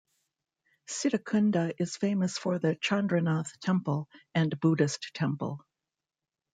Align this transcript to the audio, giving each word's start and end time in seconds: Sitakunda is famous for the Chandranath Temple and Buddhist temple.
Sitakunda 0.89 1.75
is 1.77 1.95
famous 1.95 2.35
for 2.35 2.57
the 2.57 2.75
Chandranath 2.77 3.51
Temple 3.59 4.09
and 4.33 4.59
Buddhist 4.59 5.11
temple. 5.13 5.63